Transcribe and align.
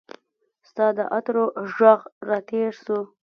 ستا 0.69 0.85
د 0.97 0.99
عطرو 1.15 1.45
ږغ 1.75 1.99
راتیر 2.29 2.71
سو 2.85 2.97